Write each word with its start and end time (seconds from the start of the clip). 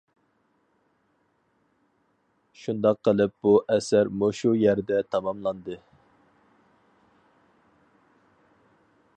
شۇنداق 2.61 2.97
قىلىپ 3.09 3.35
بۇ 3.47 3.53
ئەسەر 3.75 4.09
مۇشۇ 4.23 4.55
يەردە 4.63 5.03
تاماملاندى. 5.17 5.81